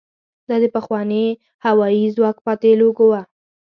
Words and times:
دا 0.47 0.55
د 0.63 0.65
پخواني 0.75 1.25
هوايي 1.65 2.03
ځواک 2.15 2.37
پاتې 2.45 2.71
لوګو 2.81 3.05
وه. 3.11 3.21